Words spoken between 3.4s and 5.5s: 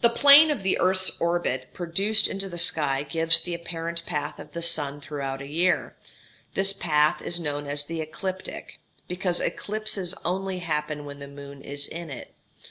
the apparent path of the sun throughout a